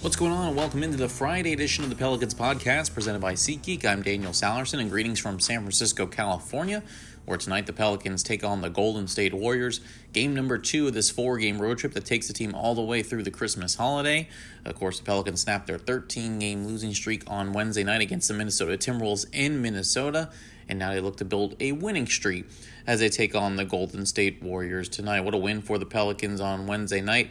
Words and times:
What's 0.00 0.14
going 0.14 0.30
on? 0.30 0.54
Welcome 0.54 0.84
into 0.84 0.96
the 0.96 1.08
Friday 1.08 1.52
edition 1.52 1.82
of 1.82 1.90
the 1.90 1.96
Pelicans 1.96 2.32
podcast 2.32 2.94
presented 2.94 3.20
by 3.20 3.32
SeatGeek. 3.32 3.84
I'm 3.84 4.00
Daniel 4.00 4.30
Sallerson, 4.30 4.78
and 4.78 4.88
greetings 4.88 5.18
from 5.18 5.40
San 5.40 5.62
Francisco, 5.62 6.06
California, 6.06 6.84
where 7.24 7.36
tonight 7.36 7.66
the 7.66 7.72
Pelicans 7.72 8.22
take 8.22 8.44
on 8.44 8.60
the 8.60 8.68
Golden 8.70 9.08
State 9.08 9.34
Warriors. 9.34 9.80
Game 10.12 10.36
number 10.36 10.56
two 10.56 10.86
of 10.86 10.94
this 10.94 11.10
four 11.10 11.36
game 11.38 11.60
road 11.60 11.78
trip 11.78 11.94
that 11.94 12.04
takes 12.04 12.28
the 12.28 12.32
team 12.32 12.54
all 12.54 12.76
the 12.76 12.80
way 12.80 13.02
through 13.02 13.24
the 13.24 13.32
Christmas 13.32 13.74
holiday. 13.74 14.28
Of 14.64 14.76
course, 14.76 15.00
the 15.00 15.04
Pelicans 15.04 15.40
snapped 15.40 15.66
their 15.66 15.78
13 15.78 16.38
game 16.38 16.64
losing 16.64 16.94
streak 16.94 17.24
on 17.26 17.52
Wednesday 17.52 17.82
night 17.82 18.00
against 18.00 18.28
the 18.28 18.34
Minnesota 18.34 18.78
Timberwolves 18.78 19.26
in 19.32 19.60
Minnesota, 19.60 20.30
and 20.68 20.78
now 20.78 20.92
they 20.92 21.00
look 21.00 21.16
to 21.16 21.24
build 21.24 21.56
a 21.58 21.72
winning 21.72 22.06
streak 22.06 22.46
as 22.86 23.00
they 23.00 23.08
take 23.08 23.34
on 23.34 23.56
the 23.56 23.64
Golden 23.64 24.06
State 24.06 24.40
Warriors 24.44 24.88
tonight. 24.88 25.22
What 25.22 25.34
a 25.34 25.38
win 25.38 25.60
for 25.60 25.76
the 25.76 25.86
Pelicans 25.86 26.40
on 26.40 26.68
Wednesday 26.68 27.00
night. 27.00 27.30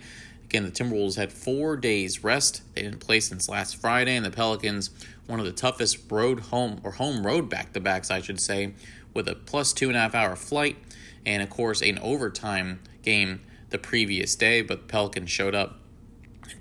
Again, 0.49 0.63
the 0.63 0.71
Timberwolves 0.71 1.17
had 1.17 1.33
four 1.33 1.75
days 1.75 2.23
rest. 2.23 2.61
They 2.73 2.81
didn't 2.81 3.01
play 3.01 3.19
since 3.19 3.49
last 3.49 3.75
Friday, 3.75 4.15
and 4.15 4.25
the 4.25 4.31
Pelicans, 4.31 4.91
one 5.25 5.41
of 5.41 5.45
the 5.45 5.51
toughest 5.51 6.09
road 6.09 6.39
home 6.39 6.79
or 6.83 6.91
home 6.91 7.27
road 7.27 7.49
back 7.49 7.73
to 7.73 7.81
backs, 7.81 8.09
I 8.09 8.21
should 8.21 8.39
say, 8.39 8.73
with 9.13 9.27
a 9.27 9.35
plus 9.35 9.73
two 9.73 9.89
and 9.89 9.97
a 9.97 9.99
half 9.99 10.15
hour 10.15 10.37
flight, 10.37 10.77
and 11.25 11.43
of 11.43 11.49
course 11.49 11.81
an 11.81 11.99
overtime 11.99 12.79
game 13.03 13.41
the 13.71 13.77
previous 13.77 14.35
day. 14.35 14.61
But 14.61 14.81
the 14.81 14.87
Pelicans 14.87 15.29
showed 15.29 15.53
up, 15.53 15.79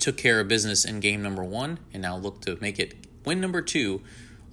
took 0.01 0.17
care 0.17 0.41
of 0.41 0.49
business 0.49 0.85
in 0.85 0.99
game 0.99 1.23
number 1.23 1.45
one, 1.45 1.79
and 1.93 2.03
now 2.03 2.17
look 2.17 2.41
to 2.41 2.59
make 2.61 2.81
it 2.81 2.95
win 3.25 3.41
number 3.41 3.63
two 3.63 4.03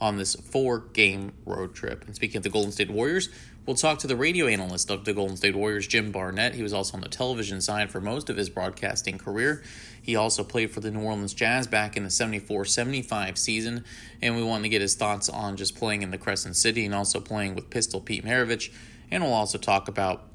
on 0.03 0.17
this 0.17 0.35
four 0.35 0.79
game 0.91 1.31
road 1.45 1.73
trip. 1.73 2.03
And 2.05 2.13
speaking 2.13 2.35
of 2.35 2.43
the 2.43 2.49
Golden 2.49 2.73
State 2.73 2.91
Warriors, 2.91 3.29
we'll 3.65 3.77
talk 3.77 3.99
to 3.99 4.07
the 4.07 4.17
radio 4.17 4.47
analyst 4.47 4.91
of 4.91 5.05
the 5.05 5.13
Golden 5.13 5.37
State 5.37 5.55
Warriors, 5.55 5.87
Jim 5.87 6.11
Barnett. 6.11 6.55
He 6.55 6.61
was 6.61 6.73
also 6.73 6.97
on 6.97 7.01
the 7.01 7.07
television 7.07 7.61
side 7.61 7.89
for 7.89 8.01
most 8.01 8.29
of 8.29 8.35
his 8.35 8.49
broadcasting 8.49 9.17
career. 9.17 9.63
He 10.01 10.17
also 10.17 10.43
played 10.43 10.71
for 10.71 10.81
the 10.81 10.91
New 10.91 10.99
Orleans 10.99 11.33
Jazz 11.33 11.67
back 11.67 11.95
in 11.95 12.03
the 12.03 12.09
74 12.09 12.65
75 12.65 13.37
season, 13.37 13.85
and 14.21 14.35
we 14.35 14.43
want 14.43 14.63
to 14.63 14.69
get 14.69 14.81
his 14.81 14.95
thoughts 14.95 15.29
on 15.29 15.55
just 15.55 15.73
playing 15.73 16.01
in 16.01 16.11
the 16.11 16.17
Crescent 16.17 16.57
City 16.57 16.85
and 16.85 16.93
also 16.93 17.21
playing 17.21 17.55
with 17.55 17.69
Pistol 17.69 18.01
Pete 18.01 18.25
Maravich. 18.25 18.73
And 19.09 19.23
we'll 19.23 19.31
also 19.31 19.57
talk 19.57 19.87
about 19.87 20.27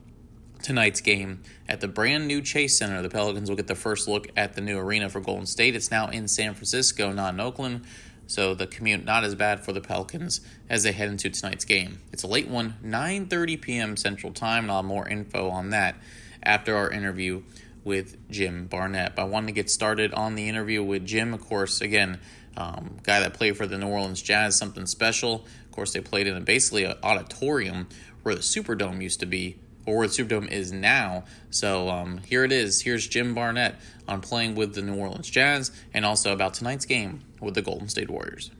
tonight's 0.62 1.03
game 1.03 1.42
at 1.69 1.82
the 1.82 1.88
brand 1.88 2.27
new 2.27 2.41
Chase 2.41 2.78
Center. 2.78 3.03
The 3.03 3.10
Pelicans 3.10 3.50
will 3.50 3.56
get 3.56 3.66
the 3.66 3.75
first 3.75 4.08
look 4.08 4.28
at 4.34 4.55
the 4.55 4.62
new 4.62 4.78
arena 4.78 5.10
for 5.10 5.20
Golden 5.20 5.44
State. 5.44 5.77
It's 5.77 5.91
now 5.91 6.08
in 6.08 6.27
San 6.27 6.55
Francisco, 6.55 7.12
not 7.12 7.34
in 7.34 7.41
Oakland. 7.41 7.84
So 8.28 8.54
the 8.54 8.66
commute 8.66 9.04
not 9.04 9.24
as 9.24 9.34
bad 9.34 9.64
for 9.64 9.72
the 9.72 9.80
Pelicans 9.80 10.42
as 10.68 10.82
they 10.82 10.92
head 10.92 11.08
into 11.08 11.30
tonight's 11.30 11.64
game. 11.64 12.00
It's 12.12 12.22
a 12.22 12.26
late 12.26 12.46
one, 12.46 12.76
9:30 12.84 13.60
p.m. 13.60 13.96
Central 13.96 14.32
Time, 14.34 14.64
and 14.64 14.70
I'll 14.70 14.78
have 14.78 14.84
more 14.84 15.08
info 15.08 15.48
on 15.48 15.70
that 15.70 15.96
after 16.42 16.76
our 16.76 16.90
interview 16.90 17.42
with 17.84 18.30
Jim 18.30 18.66
Barnett. 18.66 19.16
But 19.16 19.22
I 19.22 19.24
wanted 19.24 19.46
to 19.46 19.52
get 19.52 19.70
started 19.70 20.12
on 20.12 20.34
the 20.34 20.46
interview 20.46 20.82
with 20.82 21.06
Jim. 21.06 21.32
Of 21.32 21.40
course, 21.40 21.80
again, 21.80 22.20
um, 22.54 22.98
guy 23.02 23.20
that 23.20 23.32
played 23.32 23.56
for 23.56 23.66
the 23.66 23.78
New 23.78 23.88
Orleans 23.88 24.20
Jazz, 24.20 24.56
something 24.56 24.84
special. 24.84 25.46
Of 25.64 25.72
course, 25.72 25.94
they 25.94 26.00
played 26.00 26.26
in 26.26 26.36
a, 26.36 26.40
basically 26.40 26.84
an 26.84 26.96
auditorium 27.02 27.88
where 28.24 28.34
the 28.34 28.42
Superdome 28.42 29.02
used 29.02 29.20
to 29.20 29.26
be 29.26 29.56
or 29.89 29.97
where 29.97 30.06
the 30.06 30.12
Superdome 30.12 30.50
is 30.50 30.70
now. 30.70 31.25
So 31.48 31.89
um, 31.89 32.19
here 32.19 32.44
it 32.44 32.53
is. 32.53 32.83
Here's 32.83 33.08
Jim 33.08 33.34
Barnett 33.34 33.77
on 34.06 34.20
playing 34.20 34.55
with 34.55 34.75
the 34.75 34.83
New 34.83 34.94
Orleans 34.94 35.31
Jazz 35.31 35.72
and 35.94 36.05
also 36.05 36.34
about 36.34 36.53
tonight's 36.53 36.84
game 36.84 37.22
with 37.41 37.55
the 37.55 37.62
Golden 37.62 37.89
State 37.89 38.11
Warriors. 38.11 38.50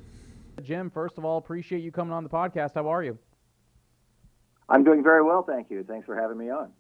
Jim, 0.62 0.91
first 0.91 1.19
of 1.19 1.27
all, 1.27 1.37
appreciate 1.37 1.83
you 1.83 1.93
coming 1.93 2.15
on 2.15 2.25
the 2.25 2.31
podcast. 2.31 2.75
How 2.75 2.89
are 2.89 3.05
you? 3.05 3.19
I'm 4.71 4.84
doing 4.84 5.03
very 5.03 5.23
well, 5.23 5.43
thank 5.43 5.71
you. 5.71 5.84
Thanks 5.84 6.06
for 6.06 6.17
having 6.17 6.39
me 6.39 6.49
on. 6.49 6.73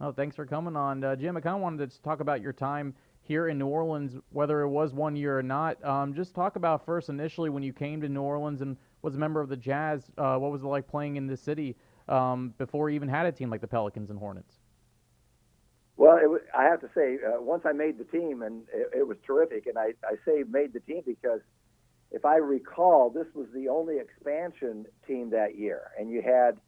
Oh, 0.00 0.12
thanks 0.12 0.34
for 0.34 0.46
coming 0.46 0.76
on, 0.76 1.04
uh, 1.04 1.14
Jim. 1.14 1.36
I 1.36 1.40
kind 1.40 1.56
of 1.56 1.60
wanted 1.60 1.90
to 1.90 2.00
talk 2.00 2.20
about 2.20 2.40
your 2.40 2.54
time 2.54 2.94
here 3.20 3.48
in 3.48 3.58
New 3.58 3.66
Orleans, 3.66 4.16
whether 4.30 4.62
it 4.62 4.68
was 4.68 4.94
one 4.94 5.14
year 5.14 5.38
or 5.38 5.42
not. 5.42 5.82
Um, 5.84 6.14
just 6.14 6.34
talk 6.34 6.56
about 6.56 6.86
first 6.86 7.10
initially 7.10 7.50
when 7.50 7.62
you 7.62 7.74
came 7.74 8.00
to 8.00 8.08
New 8.08 8.22
Orleans 8.22 8.62
and 8.62 8.78
was 9.02 9.14
a 9.14 9.18
member 9.18 9.42
of 9.42 9.50
the 9.50 9.56
Jazz. 9.56 10.10
Uh, 10.16 10.38
what 10.38 10.50
was 10.52 10.62
it 10.62 10.66
like 10.66 10.88
playing 10.88 11.16
in 11.16 11.26
the 11.26 11.36
city? 11.36 11.76
Um, 12.10 12.54
before 12.58 12.88
he 12.88 12.96
even 12.96 13.08
had 13.08 13.26
a 13.26 13.32
team 13.32 13.50
like 13.50 13.60
the 13.60 13.68
Pelicans 13.68 14.10
and 14.10 14.18
Hornets? 14.18 14.58
Well, 15.96 16.16
it, 16.16 16.42
I 16.56 16.64
have 16.64 16.80
to 16.80 16.88
say, 16.94 17.18
uh, 17.24 17.42
once 17.42 17.64
I 17.66 17.72
made 17.72 17.98
the 17.98 18.04
team, 18.04 18.42
and 18.42 18.62
it, 18.72 19.00
it 19.00 19.06
was 19.06 19.18
terrific. 19.26 19.66
And 19.66 19.78
I, 19.78 19.92
I 20.02 20.16
say 20.24 20.44
made 20.48 20.72
the 20.72 20.80
team 20.80 21.02
because 21.06 21.40
if 22.10 22.24
I 22.24 22.36
recall, 22.36 23.10
this 23.10 23.26
was 23.34 23.46
the 23.54 23.68
only 23.68 23.98
expansion 23.98 24.86
team 25.06 25.30
that 25.30 25.56
year, 25.56 25.90
and 25.98 26.10
you 26.10 26.22
had, 26.22 26.58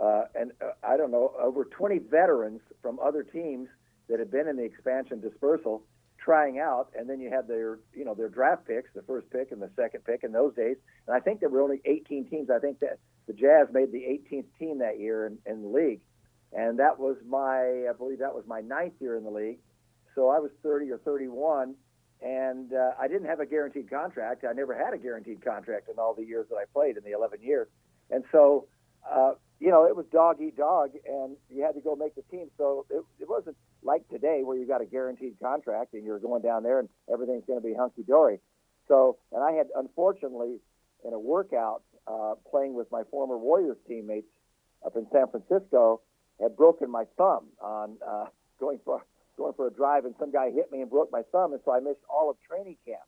uh, 0.00 0.24
and 0.34 0.52
uh, 0.60 0.72
I 0.82 0.96
don't 0.96 1.10
know, 1.10 1.32
over 1.40 1.64
20 1.64 1.98
veterans 1.98 2.60
from 2.82 2.98
other 2.98 3.22
teams 3.22 3.68
that 4.08 4.18
had 4.18 4.30
been 4.30 4.48
in 4.48 4.56
the 4.56 4.64
expansion 4.64 5.20
dispersal 5.20 5.82
trying 6.28 6.58
out, 6.58 6.88
and 6.94 7.08
then 7.08 7.20
you 7.20 7.30
had 7.30 7.48
their, 7.48 7.78
you 7.96 8.04
know, 8.04 8.12
their 8.12 8.28
draft 8.28 8.66
picks, 8.66 8.90
the 8.94 9.00
first 9.00 9.30
pick 9.30 9.50
and 9.50 9.62
the 9.62 9.70
second 9.76 10.04
pick 10.04 10.24
in 10.24 10.30
those 10.30 10.54
days. 10.54 10.76
And 11.06 11.16
I 11.16 11.20
think 11.20 11.40
there 11.40 11.48
were 11.48 11.62
only 11.62 11.80
18 11.86 12.28
teams. 12.28 12.50
I 12.50 12.58
think 12.58 12.80
that 12.80 12.98
the 13.26 13.32
Jazz 13.32 13.68
made 13.72 13.92
the 13.92 14.00
18th 14.00 14.44
team 14.58 14.80
that 14.80 15.00
year 15.00 15.24
in, 15.24 15.38
in 15.50 15.62
the 15.62 15.68
league, 15.68 16.02
and 16.52 16.78
that 16.80 16.98
was 16.98 17.16
my, 17.26 17.88
I 17.88 17.92
believe 17.96 18.18
that 18.18 18.34
was 18.34 18.44
my 18.46 18.60
ninth 18.60 18.92
year 19.00 19.16
in 19.16 19.24
the 19.24 19.30
league. 19.30 19.60
So 20.14 20.28
I 20.28 20.38
was 20.38 20.50
30 20.62 20.90
or 20.90 20.98
31, 20.98 21.74
and 22.20 22.74
uh, 22.74 22.90
I 23.00 23.08
didn't 23.08 23.28
have 23.28 23.40
a 23.40 23.46
guaranteed 23.46 23.88
contract. 23.88 24.44
I 24.44 24.52
never 24.52 24.76
had 24.76 24.92
a 24.92 24.98
guaranteed 24.98 25.42
contract 25.42 25.88
in 25.88 25.98
all 25.98 26.12
the 26.12 26.26
years 26.26 26.46
that 26.50 26.56
I 26.56 26.64
played 26.74 26.98
in 26.98 27.04
the 27.04 27.12
11 27.12 27.40
years, 27.42 27.68
and 28.10 28.22
so. 28.30 28.66
Uh, 29.10 29.32
you 29.60 29.70
know, 29.70 29.86
it 29.86 29.96
was 29.96 30.06
dog 30.12 30.40
eat 30.40 30.56
dog, 30.56 30.90
and 31.06 31.36
you 31.50 31.64
had 31.64 31.74
to 31.74 31.80
go 31.80 31.96
make 31.96 32.14
the 32.14 32.22
team. 32.30 32.48
So 32.56 32.86
it, 32.90 33.02
it 33.20 33.28
wasn't 33.28 33.56
like 33.82 34.08
today 34.08 34.42
where 34.44 34.56
you 34.56 34.66
got 34.66 34.80
a 34.80 34.86
guaranteed 34.86 35.36
contract 35.42 35.94
and 35.94 36.04
you're 36.04 36.18
going 36.18 36.42
down 36.42 36.62
there 36.62 36.78
and 36.80 36.88
everything's 37.12 37.44
going 37.46 37.60
to 37.60 37.66
be 37.66 37.74
hunky 37.74 38.02
dory. 38.02 38.38
So, 38.86 39.18
and 39.32 39.42
I 39.42 39.52
had 39.52 39.66
unfortunately 39.76 40.58
in 41.04 41.12
a 41.12 41.18
workout 41.18 41.82
uh, 42.06 42.34
playing 42.50 42.74
with 42.74 42.90
my 42.90 43.02
former 43.10 43.36
Warriors 43.36 43.76
teammates 43.86 44.28
up 44.84 44.96
in 44.96 45.06
San 45.12 45.26
Francisco 45.28 46.00
had 46.40 46.56
broken 46.56 46.90
my 46.90 47.04
thumb 47.16 47.46
on 47.60 47.96
uh, 48.06 48.26
going 48.60 48.78
for 48.84 49.04
going 49.36 49.52
for 49.54 49.68
a 49.68 49.72
drive, 49.72 50.04
and 50.04 50.14
some 50.18 50.32
guy 50.32 50.50
hit 50.50 50.70
me 50.72 50.80
and 50.80 50.90
broke 50.90 51.12
my 51.12 51.22
thumb, 51.30 51.52
and 51.52 51.60
so 51.64 51.72
I 51.72 51.78
missed 51.78 52.00
all 52.10 52.28
of 52.28 52.36
training 52.48 52.76
camp, 52.84 53.02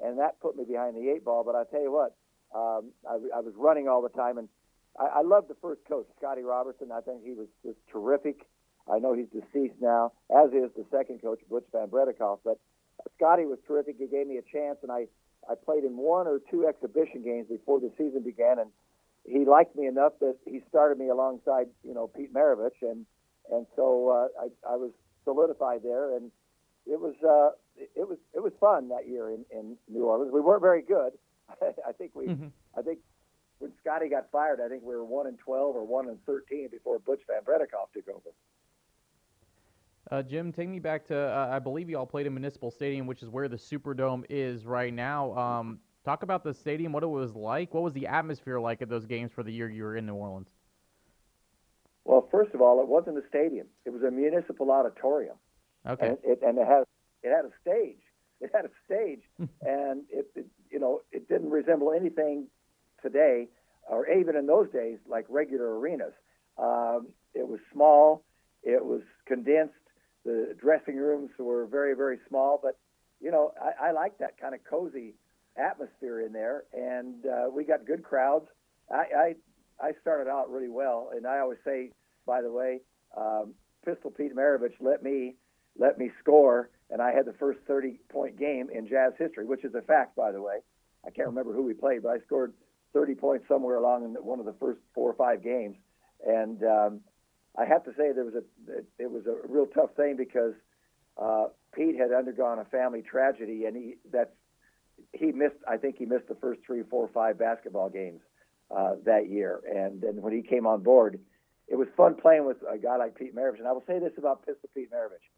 and 0.00 0.20
that 0.20 0.40
put 0.40 0.56
me 0.56 0.64
behind 0.64 0.96
the 0.96 1.10
eight 1.10 1.24
ball. 1.24 1.42
But 1.44 1.56
I 1.56 1.64
tell 1.70 1.82
you 1.82 1.90
what, 1.90 2.14
um, 2.54 2.92
I, 3.08 3.38
I 3.38 3.40
was 3.40 3.52
running 3.56 3.88
all 3.88 4.02
the 4.02 4.08
time, 4.08 4.38
and 4.38 4.48
I, 4.98 5.20
I 5.20 5.22
loved 5.22 5.48
the 5.48 5.56
first 5.60 5.80
coach, 5.88 6.06
Scotty 6.18 6.42
Robertson. 6.42 6.90
I 6.92 7.00
think 7.00 7.22
he 7.24 7.32
was 7.32 7.48
just 7.64 7.78
terrific. 7.90 8.46
I 8.90 8.98
know 8.98 9.14
he's 9.14 9.28
deceased 9.28 9.80
now, 9.80 10.12
as 10.30 10.50
is 10.50 10.70
the 10.76 10.84
second 10.90 11.22
coach, 11.22 11.40
Butch 11.48 11.64
Van 11.72 11.88
Breda 11.88 12.12
Kolff. 12.12 12.40
But 12.44 12.58
Scotty 13.16 13.44
was 13.44 13.58
terrific. 13.66 13.96
He 13.98 14.06
gave 14.06 14.26
me 14.26 14.38
a 14.38 14.42
chance, 14.42 14.78
and 14.82 14.90
I 14.90 15.06
I 15.48 15.54
played 15.54 15.84
in 15.84 15.96
one 15.96 16.26
or 16.26 16.40
two 16.50 16.66
exhibition 16.66 17.22
games 17.22 17.48
before 17.48 17.80
the 17.80 17.90
season 17.98 18.22
began, 18.22 18.58
and 18.58 18.70
he 19.24 19.44
liked 19.44 19.76
me 19.76 19.86
enough 19.86 20.12
that 20.20 20.36
he 20.44 20.60
started 20.68 20.98
me 20.98 21.08
alongside, 21.08 21.66
you 21.82 21.94
know, 21.94 22.06
Pete 22.06 22.32
Maravich, 22.32 22.82
and 22.82 23.06
and 23.50 23.66
so 23.76 24.08
uh, 24.08 24.44
I, 24.44 24.74
I 24.74 24.76
was 24.76 24.90
solidified 25.24 25.82
there, 25.82 26.16
and 26.16 26.30
it 26.86 27.00
was 27.00 27.14
uh, 27.22 27.56
it 27.76 28.08
was 28.08 28.18
it 28.34 28.42
was 28.42 28.52
fun 28.60 28.88
that 28.88 29.08
year 29.08 29.30
in, 29.30 29.44
in 29.50 29.76
New 29.88 30.04
Orleans. 30.04 30.32
We 30.32 30.40
weren't 30.40 30.62
very 30.62 30.82
good. 30.82 31.12
I 31.62 31.92
think 31.92 32.12
we 32.14 32.26
mm-hmm. 32.26 32.48
I 32.76 32.82
think 32.82 33.00
when 33.62 33.72
Scotty 33.80 34.08
got 34.08 34.28
fired, 34.32 34.60
I 34.60 34.68
think 34.68 34.82
we 34.82 34.94
were 34.94 35.04
one 35.04 35.28
and 35.28 35.38
twelve 35.38 35.76
or 35.76 35.86
one 35.86 36.08
and 36.08 36.18
thirteen 36.26 36.68
before 36.68 36.98
Butch 36.98 37.20
Van 37.28 37.44
Breda 37.44 37.64
Kolff 37.64 37.92
took 37.94 38.08
over. 38.08 38.34
Uh, 40.10 40.20
Jim, 40.20 40.52
take 40.52 40.68
me 40.68 40.80
back 40.80 41.06
to 41.06 41.16
uh, 41.16 41.48
I 41.50 41.60
believe 41.60 41.88
you 41.88 41.96
all 41.96 42.04
played 42.04 42.26
in 42.26 42.34
Municipal 42.34 42.72
Stadium, 42.72 43.06
which 43.06 43.22
is 43.22 43.28
where 43.28 43.48
the 43.48 43.56
Superdome 43.56 44.24
is 44.28 44.66
right 44.66 44.92
now. 44.92 45.32
Um, 45.38 45.78
talk 46.04 46.24
about 46.24 46.42
the 46.42 46.52
stadium, 46.52 46.92
what 46.92 47.04
it 47.04 47.06
was 47.06 47.36
like. 47.36 47.72
What 47.72 47.84
was 47.84 47.92
the 47.92 48.08
atmosphere 48.08 48.58
like 48.58 48.82
at 48.82 48.88
those 48.88 49.06
games 49.06 49.30
for 49.32 49.44
the 49.44 49.52
year 49.52 49.70
you 49.70 49.84
were 49.84 49.96
in 49.96 50.06
New 50.06 50.14
Orleans? 50.14 50.48
Well, 52.04 52.26
first 52.32 52.52
of 52.54 52.60
all, 52.60 52.80
it 52.80 52.88
wasn't 52.88 53.16
a 53.16 53.22
stadium; 53.28 53.68
it 53.86 53.90
was 53.90 54.02
a 54.02 54.10
municipal 54.10 54.72
auditorium. 54.72 55.36
Okay. 55.86 56.08
And 56.08 56.18
it, 56.24 56.40
and 56.42 56.58
it 56.58 56.66
had 56.66 56.82
it 57.22 57.30
had 57.30 57.44
a 57.44 57.52
stage. 57.60 58.02
It 58.40 58.50
had 58.52 58.64
a 58.64 58.70
stage, 58.84 59.22
and 59.62 60.02
it, 60.10 60.26
it 60.34 60.46
you 60.68 60.80
know 60.80 61.02
it 61.12 61.28
didn't 61.28 61.50
resemble 61.50 61.92
anything 61.92 62.48
today, 63.02 63.48
or 63.88 64.08
even 64.08 64.36
in 64.36 64.46
those 64.46 64.70
days, 64.70 64.98
like 65.08 65.26
regular 65.28 65.78
arenas. 65.78 66.14
Um, 66.58 67.08
it 67.34 67.46
was 67.46 67.60
small. 67.72 68.24
It 68.62 68.84
was 68.84 69.02
condensed 69.26 69.74
the 70.24 70.54
dressing 70.60 70.96
rooms 70.96 71.30
were 71.38 71.66
very, 71.66 71.94
very 71.94 72.18
small, 72.28 72.60
but 72.62 72.78
you 73.20 73.30
know, 73.30 73.52
I, 73.60 73.88
I 73.88 73.92
like 73.92 74.18
that 74.18 74.40
kind 74.40 74.54
of 74.54 74.60
cozy 74.68 75.14
atmosphere 75.56 76.20
in 76.20 76.32
there, 76.32 76.64
and 76.72 77.26
uh, 77.26 77.50
we 77.52 77.64
got 77.64 77.86
good 77.86 78.02
crowds. 78.02 78.46
I, 78.90 79.04
I 79.16 79.34
I 79.80 79.92
started 80.00 80.30
out 80.30 80.50
really 80.50 80.68
well, 80.68 81.10
and 81.14 81.26
I 81.26 81.38
always 81.38 81.58
say, 81.64 81.90
by 82.26 82.42
the 82.42 82.50
way, 82.50 82.80
um, 83.16 83.54
Pistol 83.84 84.10
Pete 84.10 84.34
Maravich 84.34 84.74
let 84.80 85.02
me 85.02 85.36
let 85.78 85.98
me 85.98 86.10
score, 86.20 86.70
and 86.90 87.00
I 87.00 87.12
had 87.12 87.26
the 87.26 87.32
first 87.34 87.60
30 87.66 87.98
point 88.08 88.38
game 88.38 88.68
in 88.72 88.88
Jazz 88.88 89.12
history, 89.18 89.44
which 89.44 89.64
is 89.64 89.74
a 89.74 89.82
fact, 89.82 90.16
by 90.16 90.32
the 90.32 90.42
way. 90.42 90.58
I 91.04 91.10
can't 91.10 91.28
remember 91.28 91.52
who 91.52 91.62
we 91.62 91.74
played, 91.74 92.02
but 92.04 92.10
I 92.10 92.18
scored 92.26 92.52
30 92.92 93.14
points 93.14 93.46
somewhere 93.48 93.76
along 93.76 94.04
in 94.04 94.10
one 94.22 94.38
of 94.38 94.46
the 94.46 94.54
first 94.60 94.80
four 94.94 95.10
or 95.10 95.14
five 95.14 95.42
games, 95.42 95.76
and 96.26 96.62
um, 96.62 97.00
I 97.58 97.64
have 97.66 97.84
to 97.84 97.90
say 97.90 98.12
there 98.12 98.24
was 98.24 98.34
a 98.34 98.42
it, 98.98 99.10
was 99.10 99.26
a 99.26 99.34
real 99.46 99.66
tough 99.66 99.94
thing 99.96 100.16
because 100.16 100.54
uh, 101.20 101.46
Pete 101.74 101.96
had 101.96 102.12
undergone 102.12 102.58
a 102.58 102.64
family 102.66 103.02
tragedy, 103.02 103.64
and 103.66 103.76
he 103.76 103.94
that's 104.10 104.30
he 105.12 105.32
missed. 105.32 105.56
I 105.68 105.76
think 105.76 105.96
he 105.98 106.06
missed 106.06 106.28
the 106.28 106.34
first 106.36 106.60
three, 106.66 106.82
four, 106.88 107.08
five 107.12 107.38
basketball 107.38 107.90
games 107.90 108.20
uh, 108.74 108.94
that 109.04 109.28
year. 109.28 109.60
And 109.68 110.00
then 110.00 110.22
when 110.22 110.32
he 110.32 110.42
came 110.42 110.66
on 110.66 110.82
board, 110.82 111.20
it 111.68 111.76
was 111.76 111.88
fun 111.96 112.14
playing 112.14 112.46
with 112.46 112.58
a 112.70 112.78
guy 112.78 112.96
like 112.96 113.14
Pete 113.16 113.34
Maravich. 113.34 113.58
And 113.58 113.68
I 113.68 113.72
will 113.72 113.84
say 113.86 113.98
this 113.98 114.12
about 114.16 114.46
Pistol 114.46 114.70
Pete 114.74 114.90
Maravich: 114.90 115.28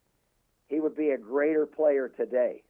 he 0.69 0.79
would 0.79 0.97
be 0.97 1.11
a 1.11 1.19
greater 1.19 1.67
player 1.67 2.09
today. 2.09 2.63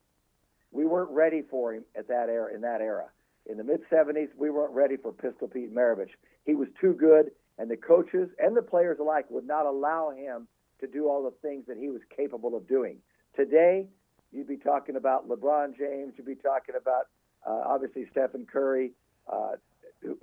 We 0.71 0.87
weren't 0.87 1.11
ready 1.11 1.43
for 1.43 1.75
him 1.75 1.85
at 1.97 2.09
that 2.09 2.29
era. 2.29 2.55
In 2.55 2.63
that 2.63 2.81
era, 2.81 3.07
in 3.46 3.56
the 3.56 3.64
mid 3.64 3.81
'70s, 3.91 4.29
we 4.37 4.50
weren't 4.50 4.73
ready 4.73 4.96
for 4.96 5.12
Pistol 5.12 5.49
Pete 5.49 5.75
Maravich. 5.75 6.11
He 6.44 6.55
was 6.55 6.69
too 6.81 6.94
good, 6.94 7.31
and 7.58 7.70
the 7.70 7.76
coaches 7.76 8.29
and 8.38 8.56
the 8.56 8.62
players 8.62 8.99
alike 9.00 9.26
would 9.31 9.46
not 9.46 9.67
allow 9.67 10.11
him 10.11 10.49
to 10.81 10.87
do 10.87 11.08
all 11.08 11.23
the 11.23 11.35
things 11.46 11.64
that 11.67 11.76
he 11.76 11.88
was 11.88 12.00
capable 12.14 12.56
of 12.56 12.69
doing. 12.69 12.99
Today, 13.37 13.87
you'd 14.32 14.49
be 14.49 14.56
talking 14.56 14.96
about 14.96 15.29
LeBron 15.29 15.76
James, 15.76 16.14
you'd 16.17 16.26
be 16.26 16.35
talking 16.35 16.75
about 16.81 17.06
uh, 17.46 17.62
obviously 17.67 18.06
Stephen 18.11 18.46
Curry, 18.50 18.93
uh, 19.31 19.52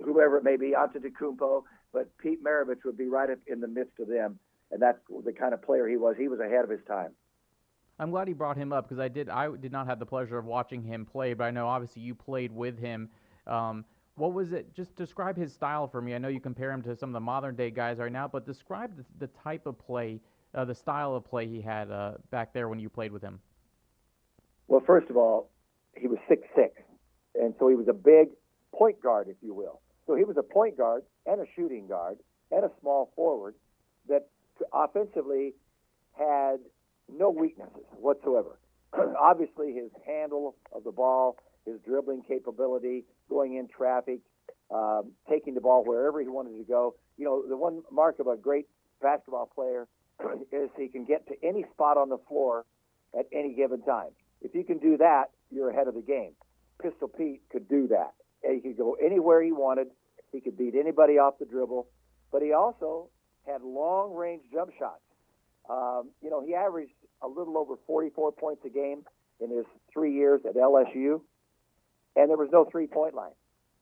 whoever 0.04 0.38
it 0.38 0.44
may 0.44 0.56
be, 0.56 0.72
Antetokounmpo, 0.72 1.62
but 1.92 2.16
Pete 2.18 2.42
Maravich 2.42 2.84
would 2.84 2.96
be 2.96 3.06
right 3.06 3.28
in 3.46 3.60
the 3.60 3.68
midst 3.68 3.98
of 4.00 4.08
them, 4.08 4.38
and 4.70 4.80
that's 4.80 4.98
the 5.24 5.32
kind 5.32 5.54
of 5.54 5.62
player 5.62 5.86
he 5.86 5.96
was. 5.96 6.16
He 6.18 6.28
was 6.28 6.40
ahead 6.40 6.64
of 6.64 6.70
his 6.70 6.80
time. 6.86 7.10
I'm 7.98 8.10
glad 8.10 8.28
he 8.28 8.34
brought 8.34 8.56
him 8.56 8.72
up 8.72 8.88
because 8.88 8.98
I 8.98 9.08
did 9.08 9.28
I 9.28 9.54
did 9.56 9.72
not 9.72 9.86
have 9.86 9.98
the 9.98 10.06
pleasure 10.06 10.38
of 10.38 10.44
watching 10.44 10.82
him 10.82 11.04
play, 11.04 11.34
but 11.34 11.44
I 11.44 11.50
know 11.50 11.66
obviously 11.66 12.02
you 12.02 12.14
played 12.14 12.52
with 12.52 12.78
him. 12.78 13.08
Um, 13.46 13.84
what 14.16 14.32
was 14.32 14.52
it? 14.52 14.74
Just 14.74 14.94
describe 14.96 15.36
his 15.36 15.52
style 15.52 15.86
for 15.86 16.02
me. 16.02 16.14
I 16.14 16.18
know 16.18 16.28
you 16.28 16.40
compare 16.40 16.70
him 16.70 16.82
to 16.82 16.96
some 16.96 17.10
of 17.10 17.14
the 17.14 17.20
modern 17.20 17.56
day 17.56 17.70
guys 17.70 17.98
right 17.98 18.12
now, 18.12 18.28
but 18.28 18.44
describe 18.44 18.96
the, 18.96 19.04
the 19.18 19.26
type 19.42 19.66
of 19.66 19.78
play, 19.78 20.20
uh, 20.54 20.64
the 20.64 20.74
style 20.74 21.14
of 21.14 21.24
play 21.24 21.46
he 21.46 21.60
had 21.60 21.90
uh, 21.90 22.12
back 22.30 22.52
there 22.52 22.68
when 22.68 22.78
you 22.78 22.90
played 22.90 23.12
with 23.12 23.22
him. 23.22 23.40
Well, 24.68 24.82
first 24.86 25.08
of 25.08 25.16
all, 25.16 25.50
he 25.96 26.08
was 26.08 26.18
six 26.28 26.42
six, 26.54 26.74
and 27.34 27.54
so 27.58 27.68
he 27.68 27.74
was 27.74 27.88
a 27.88 27.94
big 27.94 28.28
point 28.74 29.00
guard, 29.02 29.28
if 29.28 29.36
you 29.42 29.54
will. 29.54 29.80
So 30.06 30.14
he 30.14 30.24
was 30.24 30.36
a 30.36 30.42
point 30.42 30.76
guard 30.76 31.04
and 31.26 31.40
a 31.40 31.44
shooting 31.54 31.86
guard 31.86 32.18
and 32.50 32.64
a 32.64 32.70
small 32.80 33.12
forward 33.14 33.54
that 34.08 34.28
offensively 34.72 35.54
had 36.18 36.56
no 37.16 37.30
weaknesses 37.30 37.84
whatsoever. 37.98 38.58
Obviously, 39.20 39.72
his 39.74 39.90
handle 40.06 40.56
of 40.72 40.84
the 40.84 40.92
ball, 40.92 41.36
his 41.66 41.76
dribbling 41.84 42.22
capability, 42.26 43.04
going 43.28 43.56
in 43.56 43.68
traffic, 43.68 44.20
um, 44.72 45.12
taking 45.28 45.54
the 45.54 45.60
ball 45.60 45.84
wherever 45.84 46.20
he 46.20 46.28
wanted 46.28 46.56
to 46.58 46.64
go. 46.64 46.94
You 47.16 47.24
know, 47.24 47.42
the 47.46 47.56
one 47.56 47.82
mark 47.90 48.18
of 48.18 48.26
a 48.26 48.36
great 48.36 48.66
basketball 49.00 49.50
player 49.54 49.86
is 50.52 50.70
he 50.76 50.88
can 50.88 51.04
get 51.04 51.26
to 51.28 51.34
any 51.42 51.64
spot 51.72 51.96
on 51.96 52.08
the 52.08 52.18
floor 52.28 52.64
at 53.18 53.26
any 53.32 53.54
given 53.54 53.82
time. 53.82 54.10
If 54.40 54.54
you 54.54 54.64
can 54.64 54.78
do 54.78 54.96
that, 54.98 55.30
you're 55.50 55.70
ahead 55.70 55.88
of 55.88 55.94
the 55.94 56.02
game. 56.02 56.32
Pistol 56.82 57.08
Pete 57.08 57.42
could 57.50 57.68
do 57.68 57.88
that. 57.88 58.12
He 58.42 58.60
could 58.60 58.76
go 58.76 58.96
anywhere 59.04 59.42
he 59.42 59.52
wanted. 59.52 59.88
He 60.32 60.40
could 60.40 60.56
beat 60.56 60.74
anybody 60.74 61.18
off 61.18 61.38
the 61.38 61.44
dribble. 61.44 61.86
But 62.32 62.42
he 62.42 62.52
also 62.52 63.08
had 63.46 63.62
long 63.62 64.14
range 64.14 64.42
jump 64.52 64.72
shots. 64.78 65.02
Um, 65.68 66.10
you 66.22 66.30
know, 66.30 66.44
he 66.44 66.54
averaged 66.54 66.92
a 67.22 67.28
little 67.28 67.56
over 67.56 67.74
44 67.86 68.32
points 68.32 68.62
a 68.64 68.68
game 68.68 69.04
in 69.40 69.50
his 69.50 69.64
three 69.92 70.14
years 70.14 70.40
at 70.48 70.54
LSU, 70.56 71.20
and 72.16 72.30
there 72.30 72.36
was 72.36 72.48
no 72.52 72.64
three 72.70 72.86
point 72.86 73.14
line. 73.14 73.32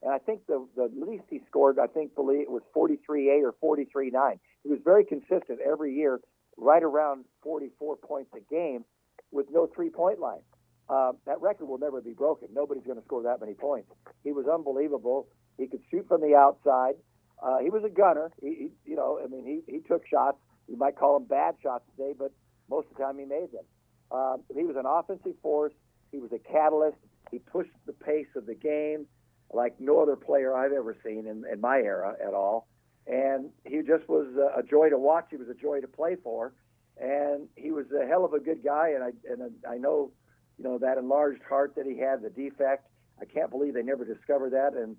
And 0.02 0.12
I 0.12 0.18
think 0.18 0.46
the, 0.46 0.66
the 0.76 0.90
least 0.94 1.24
he 1.28 1.40
scored, 1.48 1.78
I 1.78 1.86
think, 1.86 2.14
believe 2.14 2.40
it 2.40 2.50
was 2.50 2.62
43 2.72 3.30
8 3.30 3.42
or 3.62 3.76
43-9. 3.76 4.38
He 4.62 4.70
was 4.70 4.78
very 4.82 5.04
consistent 5.04 5.60
every 5.64 5.94
year, 5.94 6.20
right 6.56 6.82
around 6.82 7.24
44 7.42 7.96
points 7.96 8.30
a 8.34 8.40
game 8.52 8.84
with 9.30 9.46
no 9.50 9.68
three-point 9.74 10.18
line. 10.18 10.40
Uh, 10.88 11.12
that 11.26 11.40
record 11.40 11.66
will 11.66 11.78
never 11.78 12.00
be 12.00 12.12
broken. 12.12 12.48
Nobody's 12.52 12.84
going 12.84 12.98
to 12.98 13.04
score 13.04 13.22
that 13.22 13.40
many 13.40 13.54
points. 13.54 13.88
He 14.24 14.32
was 14.32 14.46
unbelievable. 14.46 15.28
He 15.56 15.66
could 15.66 15.82
shoot 15.90 16.06
from 16.08 16.20
the 16.20 16.34
outside. 16.34 16.94
Uh, 17.40 17.58
he 17.58 17.70
was 17.70 17.84
a 17.84 17.88
gunner. 17.88 18.32
He, 18.42 18.48
he, 18.48 18.90
you 18.90 18.96
know, 18.96 19.20
I 19.22 19.28
mean, 19.28 19.44
he, 19.44 19.72
he 19.72 19.80
took 19.80 20.06
shots. 20.06 20.38
You 20.70 20.76
might 20.76 20.96
call 20.96 21.18
them 21.18 21.28
bad 21.28 21.56
shots 21.62 21.84
today, 21.96 22.14
but 22.16 22.32
most 22.68 22.86
of 22.90 22.96
the 22.96 23.02
time 23.02 23.18
he 23.18 23.24
made 23.24 23.48
them. 23.52 23.64
Um, 24.12 24.42
he 24.54 24.64
was 24.64 24.76
an 24.76 24.86
offensive 24.86 25.38
force. 25.42 25.72
He 26.12 26.18
was 26.18 26.30
a 26.32 26.38
catalyst. 26.38 26.98
He 27.30 27.38
pushed 27.38 27.70
the 27.86 27.92
pace 27.92 28.28
of 28.36 28.46
the 28.46 28.54
game 28.54 29.06
like 29.52 29.74
no 29.80 30.00
other 30.00 30.16
player 30.16 30.54
I've 30.54 30.72
ever 30.72 30.96
seen 31.04 31.26
in, 31.26 31.44
in 31.52 31.60
my 31.60 31.78
era 31.78 32.14
at 32.24 32.34
all. 32.34 32.68
And 33.06 33.50
he 33.64 33.78
just 33.82 34.08
was 34.08 34.28
a 34.56 34.62
joy 34.62 34.90
to 34.90 34.98
watch. 34.98 35.26
He 35.30 35.36
was 35.36 35.48
a 35.48 35.54
joy 35.54 35.80
to 35.80 35.88
play 35.88 36.16
for 36.22 36.52
and 37.00 37.48
he 37.56 37.70
was 37.70 37.86
a 37.90 38.06
hell 38.06 38.24
of 38.24 38.34
a 38.34 38.40
good 38.40 38.62
guy. 38.62 38.90
And 38.90 39.02
I 39.02 39.10
and 39.30 39.50
I 39.68 39.78
know, 39.78 40.12
you 40.58 40.64
know, 40.64 40.78
that 40.78 40.98
enlarged 40.98 41.42
heart 41.48 41.74
that 41.76 41.86
he 41.86 41.98
had, 41.98 42.22
the 42.22 42.30
defect. 42.30 42.86
I 43.20 43.24
can't 43.24 43.50
believe 43.50 43.74
they 43.74 43.82
never 43.82 44.04
discovered 44.04 44.52
that. 44.52 44.74
And 44.74 44.96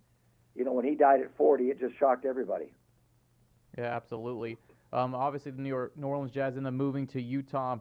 you 0.56 0.66
know, 0.66 0.74
when 0.74 0.86
he 0.86 0.96
died 0.96 1.22
at 1.22 1.36
40, 1.38 1.66
it 1.66 1.80
just 1.80 1.98
shocked 1.98 2.26
everybody. 2.26 2.74
Yeah, 3.78 3.86
absolutely. 3.86 4.58
Um, 4.94 5.16
obviously, 5.16 5.52
the 5.52 5.62
New, 5.62 5.70
York, 5.70 5.96
New 5.96 6.08
Orleans 6.08 6.32
Jazz 6.32 6.58
end 6.58 6.68
up 6.68 6.74
moving 6.74 7.08
to 7.08 7.22
Utah. 7.22 7.78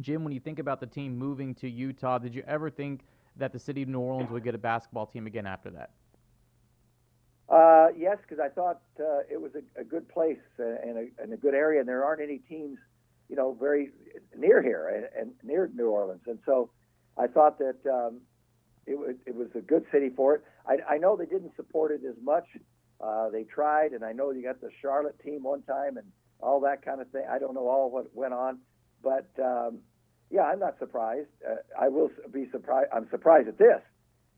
Jim, 0.00 0.24
when 0.24 0.32
you 0.32 0.40
think 0.40 0.58
about 0.58 0.80
the 0.80 0.86
team 0.86 1.16
moving 1.16 1.54
to 1.56 1.68
Utah, 1.68 2.18
did 2.18 2.34
you 2.34 2.42
ever 2.46 2.70
think 2.70 3.02
that 3.36 3.52
the 3.52 3.58
city 3.58 3.82
of 3.82 3.88
New 3.88 4.00
Orleans 4.00 4.30
would 4.30 4.44
get 4.44 4.54
a 4.54 4.58
basketball 4.58 5.06
team 5.06 5.26
again 5.26 5.46
after 5.46 5.70
that? 5.70 5.90
Uh, 7.48 7.88
yes, 7.96 8.18
because 8.22 8.40
I 8.40 8.48
thought 8.48 8.80
uh, 8.98 9.20
it 9.30 9.40
was 9.40 9.52
a, 9.54 9.80
a 9.80 9.84
good 9.84 10.08
place 10.08 10.38
and 10.58 10.98
a, 10.98 11.22
and 11.22 11.32
a 11.32 11.36
good 11.36 11.54
area, 11.54 11.80
and 11.80 11.88
there 11.88 12.04
aren't 12.04 12.22
any 12.22 12.38
teams 12.38 12.78
you 13.28 13.36
know, 13.36 13.56
very 13.58 13.90
near 14.36 14.62
here 14.62 14.88
and, 14.88 15.20
and 15.20 15.32
near 15.42 15.70
New 15.74 15.88
Orleans. 15.88 16.22
And 16.26 16.38
so 16.46 16.70
I 17.16 17.26
thought 17.26 17.58
that 17.58 17.76
um, 17.90 18.20
it, 18.86 18.98
was, 18.98 19.16
it 19.26 19.34
was 19.34 19.48
a 19.54 19.60
good 19.60 19.84
city 19.92 20.10
for 20.14 20.36
it. 20.36 20.44
I, 20.66 20.94
I 20.94 20.98
know 20.98 21.16
they 21.16 21.26
didn't 21.26 21.56
support 21.56 21.90
it 21.90 22.02
as 22.08 22.14
much. 22.22 22.46
Uh, 23.00 23.28
they 23.30 23.44
tried, 23.44 23.92
and 23.92 24.04
I 24.04 24.12
know 24.12 24.30
you 24.30 24.42
got 24.42 24.60
the 24.60 24.70
Charlotte 24.80 25.18
team 25.22 25.42
one 25.42 25.62
time 25.62 25.96
and 25.96 26.06
all 26.40 26.60
that 26.60 26.84
kind 26.84 27.00
of 27.00 27.10
thing. 27.10 27.24
I 27.30 27.38
don't 27.38 27.54
know 27.54 27.68
all 27.68 27.90
what 27.90 28.14
went 28.14 28.34
on, 28.34 28.58
but 29.02 29.28
um, 29.42 29.78
yeah, 30.30 30.42
I'm 30.42 30.58
not 30.58 30.78
surprised. 30.78 31.28
Uh, 31.46 31.56
I 31.80 31.88
will 31.88 32.10
be 32.32 32.46
surprised. 32.50 32.88
I'm 32.94 33.08
surprised 33.10 33.48
at 33.48 33.58
this 33.58 33.80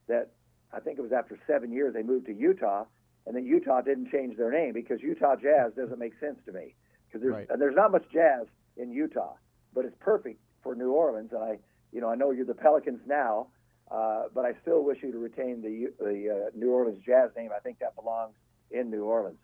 that 0.09 0.31
I 0.73 0.81
think 0.81 0.99
it 0.99 1.03
was 1.03 1.13
after 1.13 1.39
seven 1.47 1.73
years 1.73 1.95
they 1.95 2.03
moved 2.03 2.27
to 2.27 2.35
Utah, 2.35 2.85
and 3.27 3.35
then 3.35 3.45
Utah 3.45 3.81
didn't 3.81 4.11
change 4.11 4.37
their 4.37 4.51
name 4.51 4.73
because 4.73 5.01
Utah 5.03 5.37
Jazz 5.37 5.73
doesn't 5.77 5.99
make 5.99 6.13
sense 6.21 6.39
to 6.47 6.53
me 6.53 6.75
because 7.07 7.23
there's 7.23 7.35
right. 7.35 7.47
and 7.51 7.61
there's 7.61 7.77
not 7.77 7.93
much 7.93 8.05
jazz 8.13 8.47
in 8.77 8.93
Utah, 8.93 9.35
but 9.75 9.85
it's 9.85 9.97
perfect 10.01 10.41
for 10.63 10.75
New 10.75 10.93
Orleans. 10.93 11.31
And 11.33 11.43
I, 11.43 11.59
you 11.93 12.01
know, 12.01 12.09
I 12.09 12.15
know 12.15 12.31
you're 12.31 12.47
the 12.47 12.55
Pelicans 12.55 13.01
now, 13.07 13.49
uh, 13.91 14.25
but 14.35 14.45
I 14.45 14.53
still 14.63 14.85
wish 14.85 14.99
you 15.03 15.13
to 15.13 15.19
retain 15.19 15.63
the 15.63 15.93
the 16.03 16.49
uh, 16.49 16.51
New 16.57 16.71
Orleans 16.71 17.03
Jazz 17.05 17.31
name. 17.37 17.51
I 17.55 17.61
think 17.61 17.79
that 17.81 17.95
belongs 17.97 18.35
in 18.71 18.91
New 18.91 19.05
Orleans. 19.05 19.39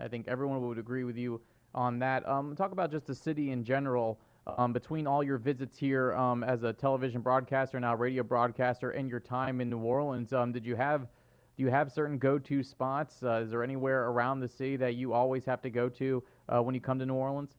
I 0.00 0.06
think 0.06 0.28
everyone 0.28 0.66
would 0.68 0.78
agree 0.78 1.02
with 1.02 1.16
you 1.16 1.40
on 1.78 2.00
that. 2.00 2.28
Um, 2.28 2.56
talk 2.56 2.72
about 2.72 2.90
just 2.90 3.06
the 3.06 3.14
city 3.14 3.52
in 3.52 3.62
general. 3.62 4.18
Um, 4.56 4.72
between 4.72 5.06
all 5.06 5.22
your 5.22 5.38
visits 5.38 5.78
here 5.78 6.14
um, 6.14 6.42
as 6.42 6.62
a 6.62 6.72
television 6.72 7.20
broadcaster, 7.20 7.76
and 7.76 7.84
now 7.84 7.94
radio 7.94 8.22
broadcaster, 8.22 8.90
and 8.90 9.08
your 9.08 9.20
time 9.20 9.60
in 9.60 9.70
New 9.70 9.78
Orleans, 9.78 10.32
um, 10.32 10.52
did 10.52 10.64
you 10.66 10.74
have 10.74 11.02
do 11.02 11.64
you 11.64 11.70
have 11.70 11.92
certain 11.92 12.18
go-to 12.18 12.62
spots? 12.62 13.22
Uh, 13.22 13.42
is 13.44 13.50
there 13.50 13.62
anywhere 13.62 14.08
around 14.08 14.40
the 14.40 14.48
city 14.48 14.76
that 14.76 14.94
you 14.94 15.12
always 15.12 15.44
have 15.44 15.60
to 15.62 15.70
go 15.70 15.88
to 15.88 16.22
uh, 16.48 16.62
when 16.62 16.74
you 16.74 16.80
come 16.80 16.98
to 17.00 17.06
New 17.06 17.14
Orleans? 17.14 17.50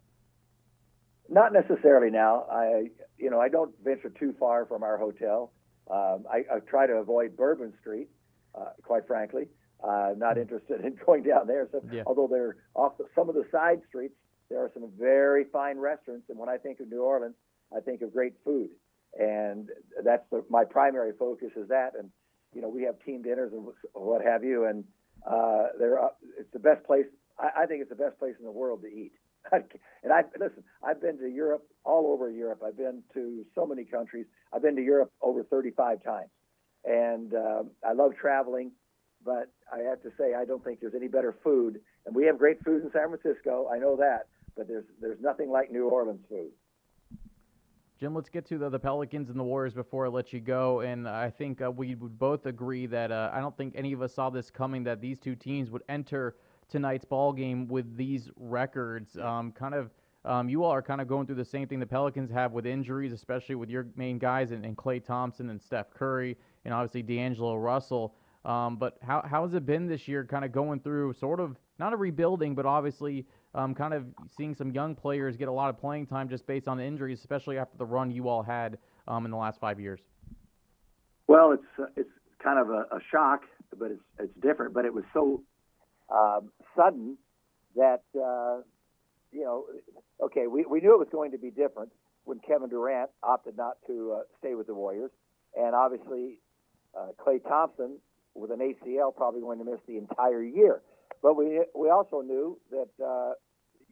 Not 1.28 1.52
necessarily 1.54 2.10
now. 2.10 2.46
I, 2.50 2.86
you 3.18 3.30
know, 3.30 3.40
I 3.40 3.50
don't 3.50 3.72
venture 3.84 4.10
too 4.10 4.34
far 4.40 4.66
from 4.66 4.84
our 4.84 4.98
hotel. 4.98 5.52
Um, 5.92 6.26
I, 6.32 6.38
I 6.56 6.60
try 6.60 6.88
to 6.88 6.94
avoid 6.94 7.36
Bourbon 7.36 7.74
Street, 7.82 8.08
uh, 8.56 8.70
quite 8.84 9.06
frankly. 9.06 9.48
Uh, 9.82 10.14
not 10.18 10.36
hmm. 10.36 10.42
interested 10.42 10.82
in 10.86 10.98
going 11.06 11.24
down 11.24 11.48
there. 11.48 11.68
So, 11.72 11.82
yeah. 11.92 12.04
although 12.06 12.28
they're 12.30 12.58
off 12.76 12.98
the, 12.98 13.06
some 13.16 13.30
of 13.30 13.36
the 13.36 13.46
side 13.52 13.82
streets, 13.88 14.16
there 14.50 14.60
are 14.60 14.72
some 14.74 14.90
very 15.00 15.46
fine 15.46 15.78
restaurants. 15.78 16.26
And 16.30 16.38
when 16.38 16.50
I 16.50 16.58
think 16.58 16.80
of 16.80 16.90
New 16.90 17.02
Orleans, 17.02 17.36
I 17.76 17.80
think 17.80 18.02
of 18.02 18.12
great 18.12 18.34
food, 18.44 18.72
and 19.18 19.70
that's 20.04 20.24
the, 20.32 20.44
my 20.50 20.66
primary 20.66 21.12
focus 21.18 21.52
is 21.56 21.70
that. 21.70 21.92
And 21.98 22.10
you 22.54 22.62
know, 22.62 22.70
we 22.70 22.84
have 22.84 22.96
team 23.06 23.22
dinners 23.22 23.54
and 23.54 23.68
what 23.94 24.24
have 24.24 24.44
you, 24.44 24.66
and 24.66 24.84
uh, 25.26 25.68
they're 25.78 26.04
uh, 26.04 26.10
it's 26.40 26.52
the 26.52 26.60
best 26.60 26.84
place. 26.86 27.06
I, 27.38 27.64
I 27.64 27.66
think 27.68 27.82
it's 27.82 27.90
the 27.90 27.96
best 27.96 28.18
place 28.18 28.34
in 28.40 28.46
the 28.46 28.52
world 28.52 28.82
to 28.82 28.88
eat. 28.88 29.12
and 29.52 30.12
I 30.12 30.24
listen. 30.40 30.64
I've 30.84 31.02
been 31.02 31.18
to 31.20 31.28
Europe, 31.28 31.64
all 31.86 32.12
over 32.12 32.30
Europe. 32.30 32.62
I've 32.66 32.78
been 32.78 33.04
to 33.14 33.46
so 33.56 33.66
many 33.66 33.86
countries. 33.86 34.26
I've 34.52 34.62
been 34.62 34.76
to 34.76 34.84
Europe 34.84 35.12
over 35.22 35.44
35 35.44 36.04
times, 36.04 36.30
and 36.84 37.34
uh, 37.34 37.64
I 37.88 37.94
love 37.94 38.14
traveling. 38.20 38.72
But 39.26 39.52
I 39.72 39.80
have 39.80 40.02
to 40.04 40.12
say, 40.18 40.34
I 40.34 40.46
don't 40.46 40.64
think 40.64 40.80
there's 40.80 40.96
any 40.96 41.08
better 41.08 41.36
food. 41.44 41.82
And 42.06 42.16
we 42.16 42.26
have 42.26 42.38
great 42.38 42.64
food 42.64 42.84
in 42.84 42.92
San 42.92 43.10
Francisco. 43.10 43.70
I 43.72 43.78
know 43.78 43.96
that, 43.98 44.28
but 44.56 44.68
there's 44.68 44.86
there's 45.02 45.20
nothing 45.22 45.50
like 45.52 45.72
New 45.72 45.90
Orleans 45.90 46.26
food. 46.30 46.52
Jim, 48.00 48.16
let's 48.16 48.30
get 48.30 48.46
to 48.48 48.58
the, 48.58 48.70
the 48.70 48.80
Pelicans 48.80 49.30
and 49.30 49.38
the 49.38 49.44
Warriors 49.44 49.74
before 49.74 50.06
I 50.06 50.10
let 50.10 50.32
you 50.32 50.40
go. 50.40 50.80
And 50.80 51.08
I 51.08 51.30
think 51.30 51.62
uh, 51.62 51.70
we 51.70 51.96
would 51.96 52.18
both 52.18 52.46
agree 52.46 52.86
that 52.86 53.12
uh, 53.12 53.30
I 53.34 53.42
don't 53.42 53.58
think 53.58 53.74
any 53.76 53.92
of 53.92 54.02
us 54.02 54.14
saw 54.14 54.30
this 54.30 54.50
coming 54.50 54.84
that 54.86 55.02
these 55.02 55.20
two 55.20 55.36
teams 55.36 55.70
would 55.70 55.84
enter 55.90 56.38
tonight's 56.70 57.04
ball 57.04 57.34
game 57.34 57.68
with 57.68 57.98
these 57.98 58.30
records. 58.38 59.18
Um, 59.18 59.52
kind 59.52 59.76
of 59.76 59.92
Um, 60.26 60.50
you 60.50 60.64
all 60.64 60.72
are 60.72 60.82
kind 60.82 61.02
of 61.02 61.08
going 61.08 61.26
through 61.26 61.38
the 61.38 61.46
same 61.46 61.68
thing 61.68 61.80
the 61.80 61.86
Pelicans 61.86 62.30
have 62.32 62.52
with 62.52 62.66
injuries, 62.66 63.14
especially 63.14 63.56
with 63.56 63.70
your 63.70 63.88
main 63.96 64.18
guys 64.18 64.52
and, 64.52 64.66
and 64.66 64.76
Klay 64.78 65.04
Thompson 65.04 65.50
and 65.50 65.62
Steph 65.62 65.90
Curry 65.92 66.38
and 66.66 66.74
obviously 66.74 67.02
D'Angelo 67.02 67.56
Russell. 67.56 68.14
Um, 68.46 68.78
but 68.78 68.98
how, 69.02 69.24
how 69.30 69.46
has 69.46 69.54
it 69.54 69.66
been 69.66 69.88
this 69.88 70.08
year, 70.08 70.26
kind 70.26 70.46
of 70.46 70.52
going 70.52 70.80
through 70.80 71.14
sort 71.14 71.40
of 71.40 71.58
not 71.78 71.94
a 71.94 71.98
rebuilding, 71.98 72.56
but 72.56 72.66
obviously 72.66 73.26
um, 73.54 73.74
kind 73.76 73.94
of 73.94 74.06
seeing 74.38 74.56
some 74.56 74.72
young 74.72 74.96
players 74.96 75.36
get 75.36 75.48
a 75.48 75.52
lot 75.52 75.70
of 75.70 75.80
playing 75.80 76.08
time 76.08 76.30
just 76.30 76.46
based 76.48 76.68
on 76.68 76.78
the 76.78 76.84
injuries, 76.84 77.20
especially 77.20 77.58
after 77.58 77.78
the 77.78 77.86
run 77.86 78.12
you 78.12 78.28
all 78.28 78.44
had 78.44 78.78
um, 79.08 79.26
in 79.26 79.32
the 79.32 79.38
last 79.38 79.60
five 79.60 79.80
years? 79.80 80.00
Well, 81.28 81.52
it's 81.52 81.64
uh, 81.78 81.86
it's 81.96 82.10
kind 82.44 82.60
of 82.60 82.70
a, 82.70 82.96
a, 82.96 83.00
shock, 83.12 83.42
but 83.78 83.92
it's 83.92 84.02
it's 84.20 84.34
different. 84.42 84.74
But 84.74 84.86
it 84.86 84.94
was 84.94 85.04
so 85.14 85.44
um, 86.10 86.52
sudden 86.76 87.18
that 87.76 88.02
uh, 88.16 88.62
you 89.32 89.44
know, 89.44 89.66
okay, 90.24 90.48
we, 90.48 90.66
we 90.66 90.80
knew 90.80 90.94
it 90.94 91.00
was 91.00 91.08
going 91.12 91.32
to 91.32 91.38
be 91.38 91.52
different 91.52 91.92
when 92.24 92.40
Kevin 92.40 92.70
Durant 92.70 93.10
opted 93.22 93.58
not 93.58 93.78
to 93.88 94.18
uh, 94.18 94.22
stay 94.40 94.56
with 94.56 94.68
the 94.68 94.74
Warriors, 94.74 95.12
and 95.56 95.76
obviously 95.76 96.40
uh, 96.98 97.10
Klay 97.24 97.44
Thompson 97.48 97.98
with 98.40 98.52
an 98.52 98.60
ACL 98.60 99.16
probably 99.16 99.42
going 99.42 99.60
to 99.60 99.66
miss 99.66 99.80
the 99.88 99.98
entire 99.98 100.44
year. 100.44 100.82
But 101.22 101.36
we 101.36 101.62
we 101.76 101.90
also 101.90 102.22
knew 102.22 102.60
that 102.72 102.90
uh, 103.04 103.34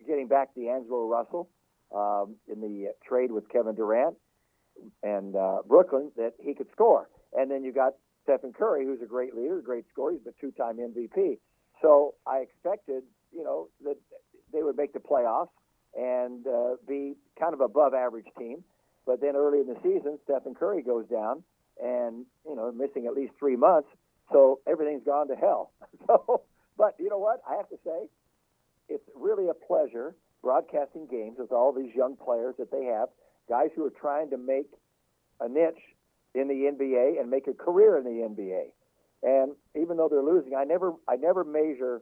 getting 0.08 0.28
back 0.28 0.56
the 0.56 0.66
D'Angelo 0.66 1.08
Russell 1.08 1.50
um, 1.94 2.36
in 2.52 2.62
the 2.62 2.94
trade 3.08 3.32
with 3.32 3.50
Kevin 3.50 3.76
Durant 3.76 4.16
and 5.04 5.36
uh, 5.36 5.58
Brooklyn 5.68 6.12
that 6.16 6.34
he 6.40 6.54
could 6.54 6.72
score, 6.72 7.10
and 7.34 7.52
then 7.52 7.64
you 7.64 7.74
got 7.74 7.94
Stephen 8.28 8.54
Curry, 8.54 8.86
who's 8.86 9.02
a 9.02 9.06
great 9.06 9.36
leader, 9.36 9.62
great 9.62 9.86
scorer. 9.92 10.12
He's 10.12 10.28
a 10.28 10.34
two-time 10.42 10.78
MVP. 10.78 11.40
So 11.82 12.16
I 12.26 12.40
expected, 12.40 13.04
you 13.32 13.44
know, 13.44 13.70
that 13.84 13.96
they 14.54 14.64
would 14.64 14.76
make 14.76 14.94
the 14.94 15.00
playoffs 15.00 15.50
and 15.96 16.46
uh, 16.46 16.76
be 16.88 17.16
kind 17.40 17.54
of 17.54 17.62
above 17.62 17.94
average 17.94 18.28
team. 18.38 18.64
But 19.06 19.22
then 19.22 19.36
early 19.36 19.62
in 19.62 19.68
the 19.68 19.78
season, 19.82 20.20
Stephen 20.26 20.56
Curry 20.56 20.82
goes 20.82 21.06
down 21.08 21.44
and, 21.82 22.26
you 22.46 22.56
know, 22.56 22.72
missing 22.72 23.08
at 23.08 23.14
least 23.14 23.34
three 23.40 23.56
months. 23.56 23.88
So 24.32 24.60
everything's 24.68 25.04
gone 25.04 25.28
to 25.30 25.36
hell. 25.36 25.72
So, 26.06 26.44
but 26.78 26.96
you 27.00 27.10
know 27.10 27.18
what? 27.18 27.42
I 27.50 27.56
have 27.56 27.68
to 27.70 27.76
say, 27.84 28.08
it's 28.88 29.04
really 29.16 29.50
a 29.50 29.54
pleasure 29.54 30.16
broadcasting 30.42 31.08
games 31.08 31.36
with 31.38 31.52
all 31.52 31.74
these 31.74 31.94
young 31.94 32.16
players 32.16 32.56
that 32.60 32.72
they 32.72 32.86
have, 32.86 33.10
guys 33.50 33.70
who 33.76 33.86
are 33.86 33.90
trying 33.90 34.30
to 34.30 34.38
make 34.38 34.68
a 35.42 35.50
niche 35.50 35.82
in 36.34 36.48
the 36.48 36.54
NBA 36.54 37.20
and 37.20 37.30
make 37.30 37.48
a 37.48 37.54
career 37.54 37.98
in 37.98 38.04
the 38.04 38.10
NBA. 38.10 38.68
And 39.24 39.54
even 39.76 39.98
though 39.98 40.08
they're 40.08 40.24
losing, 40.24 40.56
I 40.56 40.64
never 40.64 40.94
I 41.08 41.16
never 41.16 41.44
measure 41.44 42.02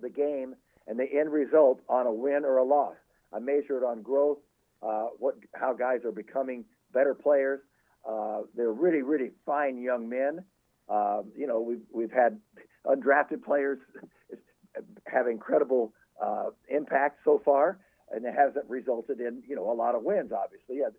the 0.00 0.10
game 0.10 0.54
and 0.86 0.98
the 0.98 1.06
end 1.10 1.32
result 1.32 1.80
on 1.88 2.06
a 2.06 2.12
win 2.12 2.44
or 2.44 2.58
a 2.58 2.64
loss. 2.64 2.96
I 3.32 3.38
measure 3.38 3.78
it 3.78 3.84
on 3.84 4.02
growth, 4.02 4.38
uh, 4.82 5.06
what 5.18 5.36
how 5.54 5.72
guys 5.72 6.04
are 6.04 6.12
becoming 6.12 6.64
better 6.92 7.14
players. 7.14 7.60
Uh, 8.08 8.42
they're 8.54 8.72
really 8.72 9.02
really 9.02 9.30
fine 9.46 9.82
young 9.82 10.08
men. 10.08 10.44
Uh, 10.88 11.22
you 11.36 11.46
know 11.46 11.60
we've 11.60 11.82
we've 11.92 12.12
had 12.12 12.38
undrafted 12.86 13.42
players 13.44 13.78
have 15.06 15.26
incredible 15.26 15.92
uh, 16.22 16.50
impact 16.68 17.20
so 17.24 17.40
far, 17.44 17.78
and 18.10 18.24
it 18.24 18.34
hasn't 18.36 18.64
resulted 18.68 19.20
in 19.20 19.42
you 19.48 19.56
know 19.56 19.70
a 19.70 19.74
lot 19.74 19.94
of 19.94 20.02
wins. 20.02 20.30
Obviously, 20.32 20.82
at, 20.82 20.92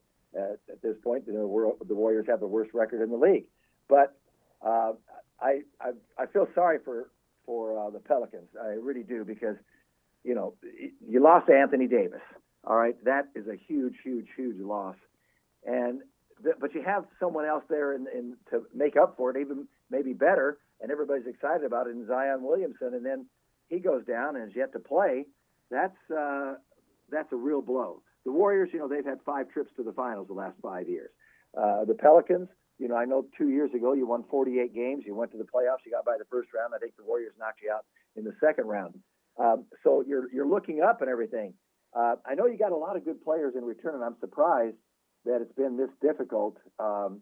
at 0.72 0.82
this 0.82 0.96
point, 1.03 1.24
you 1.27 1.34
know, 1.34 1.77
the 1.88 1.96
Warriors 1.96 2.25
have 2.27 2.39
the 2.39 2.48
worst 2.48 2.72
record 2.74 3.01
in 3.01 3.10
the 3.10 3.17
league. 3.17 3.46
But 3.88 4.17
uh, 4.65 4.94
I, 5.39 5.62
I 5.79 5.91
I 6.17 6.25
feel 6.27 6.48
sorry 6.53 6.79
for 6.84 7.10
for 7.46 7.79
uh, 7.79 7.89
the 7.89 8.00
Pelicans. 8.00 8.50
I 8.62 8.74
really 8.74 9.03
do 9.03 9.24
because 9.24 9.56
you 10.24 10.36
know 10.36 10.56
you 11.08 11.22
lost 11.24 11.50
Anthony 11.50 11.88
Davis. 11.88 12.22
All 12.63 12.75
right, 12.75 12.96
that 13.06 13.29
is 13.34 13.48
a 13.48 13.56
huge, 13.56 13.96
huge, 14.03 14.27
huge 14.36 14.60
loss. 14.60 14.98
And 15.65 16.01
but 16.60 16.75
you 16.75 16.84
have 16.84 17.06
someone 17.20 17.46
else 17.46 17.63
there 17.70 17.94
in, 17.96 18.06
in 18.13 18.36
to 18.51 18.63
make 18.75 18.96
up 18.98 19.15
for 19.17 19.32
it, 19.32 19.39
even 19.39 19.67
maybe 19.89 20.13
better, 20.13 20.60
and 20.82 20.91
everybody's 20.91 21.27
excited 21.27 21.65
about 21.65 21.88
it 21.88 21.91
in 21.91 22.08
Zion 22.08 22.44
Williamson. 22.44 22.94
And 22.94 23.06
then 23.06 23.25
he 23.70 23.79
goes 23.79 24.06
down 24.06 24.36
and 24.36 24.50
is 24.50 24.56
yet 24.56 24.74
to 24.74 24.79
play. 24.79 25.25
That's 25.70 25.98
uh, 26.15 26.56
that's 27.10 27.32
a 27.32 27.36
real 27.36 27.62
blow. 27.62 28.01
The 28.25 28.32
Warriors, 28.32 28.70
you 28.74 28.79
know, 28.79 28.88
they've 28.88 29.06
had 29.06 29.20
five 29.25 29.50
trips 29.50 29.72
to 29.77 29.84
the 29.84 29.94
finals 29.94 30.27
the 30.27 30.34
last 30.34 30.58
five 30.62 30.89
years. 30.89 31.10
Uh, 31.58 31.86
the 31.86 31.94
Pelicans, 31.94 32.50
you 32.77 32.88
know, 32.88 32.96
I 32.96 33.06
know 33.06 33.25
two 33.38 33.50
years 33.50 33.74
ago 33.74 33.94
you 33.94 34.06
won 34.06 34.24
48 34.29 34.74
games. 34.75 35.03
You 35.06 35.15
went 35.15 35.32
to 35.32 35.38
the 35.38 35.46
playoffs. 35.46 35.86
You 35.86 35.91
got 35.91 36.06
by 36.06 36.17
the 36.17 36.25
first 36.29 36.50
round. 36.53 36.74
I 36.75 36.79
think 36.79 36.96
the 36.98 37.03
Warriors 37.03 37.34
knocked 37.39 37.62
you 37.63 37.72
out 37.72 37.86
in 38.15 38.24
the 38.24 38.34
second 38.39 38.67
round. 38.67 38.96
Um, 39.39 39.65
so 39.84 40.03
you're 40.06 40.32
you're 40.32 40.48
looking 40.48 40.82
up 40.82 41.01
and 41.01 41.10
everything. 41.10 41.53
Uh, 41.96 42.15
I 42.25 42.36
know 42.36 42.46
you 42.46 42.58
got 42.58 42.72
a 42.72 42.77
lot 42.77 42.96
of 42.96 43.06
good 43.06 43.24
players 43.24 43.53
in 43.56 43.63
return, 43.63 43.96
and 43.96 44.03
I'm 44.03 44.17
surprised 44.20 44.75
that 45.25 45.41
it's 45.41 45.53
been 45.53 45.77
this 45.77 45.89
difficult 46.01 46.58
um, 46.79 47.22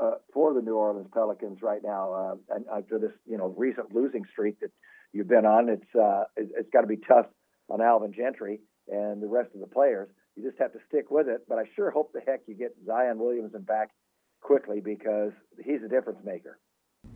uh, 0.00 0.12
for 0.32 0.54
the 0.54 0.62
New 0.62 0.74
Orleans 0.74 1.08
Pelicans 1.12 1.58
right 1.62 1.82
now. 1.82 2.38
Uh, 2.50 2.54
after 2.76 2.98
this, 2.98 3.12
you 3.26 3.38
know, 3.38 3.54
recent 3.56 3.94
losing 3.94 4.24
streak 4.32 4.60
that 4.60 4.70
you've 5.12 5.28
been 5.28 5.46
on, 5.46 5.68
it's 5.68 5.94
uh, 5.94 6.24
it's 6.36 6.70
got 6.72 6.82
to 6.82 6.86
be 6.86 6.96
tough 6.96 7.26
on 7.68 7.80
Alvin 7.80 8.12
Gentry 8.12 8.60
and 8.88 9.22
the 9.22 9.28
rest 9.28 9.50
of 9.54 9.60
the 9.60 9.66
players. 9.66 10.08
You 10.36 10.48
just 10.48 10.60
have 10.60 10.72
to 10.72 10.78
stick 10.88 11.10
with 11.10 11.28
it. 11.28 11.42
But 11.48 11.58
I 11.58 11.64
sure 11.76 11.90
hope 11.90 12.12
the 12.12 12.20
heck 12.26 12.40
you 12.46 12.54
get 12.54 12.74
Zion 12.86 13.18
Williamson 13.18 13.62
back 13.62 13.90
quickly 14.40 14.80
because 14.80 15.32
he's 15.64 15.82
a 15.84 15.88
difference 15.88 16.20
maker. 16.24 16.58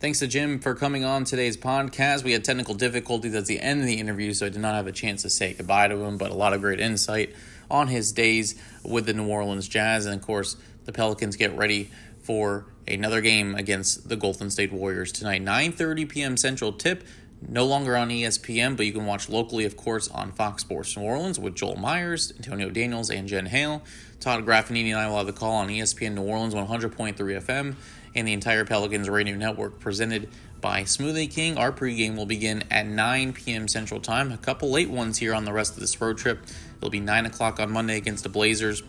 Thanks 0.00 0.20
to 0.20 0.28
Jim 0.28 0.60
for 0.60 0.76
coming 0.76 1.04
on 1.04 1.24
today's 1.24 1.56
podcast. 1.56 2.22
We 2.22 2.32
had 2.32 2.44
technical 2.44 2.74
difficulties 2.74 3.34
at 3.34 3.46
the 3.46 3.58
end 3.58 3.80
of 3.80 3.86
the 3.86 3.98
interview, 3.98 4.32
so 4.32 4.46
I 4.46 4.48
did 4.48 4.60
not 4.60 4.74
have 4.74 4.86
a 4.86 4.92
chance 4.92 5.22
to 5.22 5.30
say 5.30 5.54
goodbye 5.54 5.88
to 5.88 5.96
him, 5.96 6.18
but 6.18 6.30
a 6.30 6.34
lot 6.34 6.52
of 6.52 6.60
great 6.60 6.78
insight 6.78 7.34
on 7.68 7.88
his 7.88 8.12
days 8.12 8.54
with 8.84 9.06
the 9.06 9.12
New 9.12 9.26
Orleans 9.26 9.66
Jazz. 9.66 10.06
And 10.06 10.14
of 10.14 10.22
course, 10.24 10.56
the 10.84 10.92
Pelicans 10.92 11.36
get 11.36 11.56
ready 11.56 11.90
for 12.28 12.66
another 12.86 13.22
game 13.22 13.54
against 13.54 14.10
the 14.10 14.14
Golden 14.14 14.50
State 14.50 14.70
Warriors 14.70 15.12
tonight. 15.12 15.42
9:30 15.42 16.06
p.m. 16.06 16.36
Central 16.36 16.74
tip. 16.74 17.02
No 17.40 17.64
longer 17.64 17.96
on 17.96 18.10
ESPN, 18.10 18.76
but 18.76 18.84
you 18.84 18.92
can 18.92 19.06
watch 19.06 19.30
locally, 19.30 19.64
of 19.64 19.78
course, 19.78 20.08
on 20.08 20.32
Fox 20.32 20.60
Sports 20.60 20.94
New 20.94 21.04
Orleans 21.04 21.38
with 21.38 21.54
Joel 21.54 21.76
Meyers, 21.76 22.34
Antonio 22.36 22.68
Daniels, 22.68 23.08
and 23.08 23.28
Jen 23.28 23.46
Hale. 23.46 23.80
Todd 24.20 24.44
Graffagnini 24.44 24.90
and 24.90 24.98
I 24.98 25.08
will 25.08 25.16
have 25.16 25.26
the 25.26 25.32
call 25.32 25.52
on 25.52 25.68
ESPN 25.68 26.16
New 26.16 26.22
Orleans 26.22 26.52
100.3 26.52 27.16
FM 27.16 27.76
and 28.14 28.28
the 28.28 28.34
entire 28.34 28.66
Pelicans 28.66 29.08
radio 29.08 29.36
network 29.36 29.80
presented 29.80 30.28
by 30.60 30.82
Smoothie 30.82 31.32
King. 31.32 31.56
Our 31.56 31.72
pregame 31.72 32.14
will 32.14 32.26
begin 32.26 32.62
at 32.70 32.86
9 32.86 33.32
p.m. 33.32 33.68
Central 33.68 34.00
Time. 34.00 34.32
A 34.32 34.36
couple 34.36 34.70
late 34.70 34.90
ones 34.90 35.16
here 35.16 35.32
on 35.32 35.46
the 35.46 35.52
rest 35.54 35.72
of 35.72 35.80
this 35.80 35.98
road 35.98 36.18
trip. 36.18 36.40
It'll 36.76 36.90
be 36.90 37.00
9 37.00 37.24
o'clock 37.24 37.58
on 37.58 37.70
Monday 37.70 37.96
against 37.96 38.22
the 38.22 38.28
Blazers, 38.28 38.82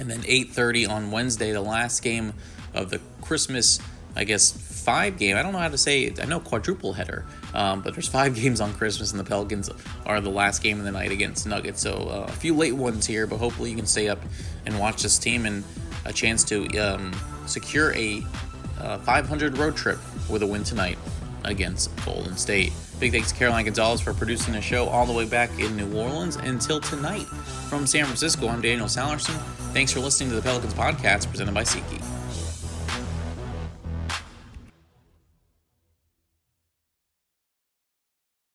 and 0.00 0.10
then 0.10 0.22
8:30 0.26 0.88
on 0.88 1.10
Wednesday, 1.10 1.52
the 1.52 1.60
last 1.60 2.02
game 2.02 2.32
of 2.74 2.90
the 2.90 3.00
Christmas, 3.20 3.78
I 4.16 4.24
guess, 4.24 4.50
five 4.50 5.18
game. 5.18 5.36
I 5.36 5.42
don't 5.42 5.52
know 5.52 5.58
how 5.58 5.68
to 5.68 5.78
say 5.78 6.04
it. 6.04 6.20
I 6.20 6.24
know 6.24 6.40
quadruple 6.40 6.94
header, 6.94 7.26
um, 7.54 7.82
but 7.82 7.94
there's 7.94 8.08
five 8.08 8.34
games 8.40 8.60
on 8.60 8.72
Christmas, 8.72 9.12
and 9.12 9.20
the 9.20 9.24
Pelicans 9.24 9.70
are 10.06 10.20
the 10.20 10.30
last 10.30 10.62
game 10.62 10.78
of 10.78 10.84
the 10.84 10.92
night 10.92 11.12
against 11.12 11.46
Nuggets. 11.46 11.80
So 11.80 11.92
uh, 11.92 12.24
a 12.28 12.32
few 12.32 12.54
late 12.54 12.74
ones 12.74 13.06
here, 13.06 13.26
but 13.26 13.36
hopefully 13.36 13.70
you 13.70 13.76
can 13.76 13.86
stay 13.86 14.08
up 14.08 14.20
and 14.66 14.78
watch 14.78 15.02
this 15.02 15.18
team 15.18 15.46
and 15.46 15.62
a 16.06 16.12
chance 16.12 16.42
to 16.44 16.66
um, 16.78 17.12
secure 17.46 17.92
a 17.94 18.24
uh, 18.80 18.98
500 18.98 19.58
road 19.58 19.76
trip 19.76 19.98
with 20.30 20.42
a 20.42 20.46
win 20.46 20.64
tonight 20.64 20.98
against 21.44 21.90
Golden 22.04 22.36
State. 22.36 22.72
Big 23.00 23.12
thanks 23.12 23.32
to 23.32 23.38
Caroline 23.38 23.64
Gonzalez 23.64 24.02
for 24.02 24.12
producing 24.12 24.52
the 24.52 24.60
show 24.60 24.86
all 24.86 25.06
the 25.06 25.12
way 25.12 25.24
back 25.24 25.50
in 25.58 25.74
New 25.74 25.90
Orleans. 25.96 26.36
Until 26.36 26.80
tonight, 26.80 27.24
from 27.70 27.86
San 27.86 28.04
Francisco, 28.04 28.46
I'm 28.46 28.60
Daniel 28.60 28.88
Sallerson. 28.88 29.34
Thanks 29.72 29.90
for 29.90 30.00
listening 30.00 30.28
to 30.28 30.36
the 30.36 30.42
Pelicans 30.42 30.74
podcast 30.74 31.30
presented 31.30 31.54
by 31.54 31.62
SeatGeek. 31.62 32.09